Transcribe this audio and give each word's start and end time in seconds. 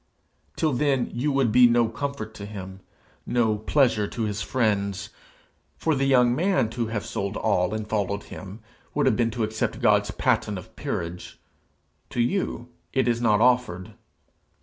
Till 0.55 0.73
then 0.73 1.11
you 1.13 1.31
would 1.31 1.51
be 1.51 1.67
no 1.67 1.87
comfort 1.87 2.33
to 2.33 2.47
him, 2.47 2.79
no 3.23 3.59
pleasure 3.59 4.07
to 4.07 4.23
his 4.23 4.41
friends. 4.41 5.09
For 5.77 5.93
the 5.93 6.05
young 6.07 6.35
man 6.35 6.69
to 6.71 6.87
have 6.87 7.05
sold 7.05 7.37
all 7.37 7.71
and 7.75 7.87
followed 7.87 8.23
him 8.23 8.61
would 8.95 9.05
have 9.05 9.15
been 9.15 9.29
to 9.29 9.43
accept 9.43 9.79
God's 9.79 10.09
patent 10.09 10.57
of 10.57 10.75
peerage: 10.75 11.39
to 12.09 12.19
you 12.19 12.69
it 12.91 13.07
is 13.07 13.21
not 13.21 13.41
offered. 13.41 13.93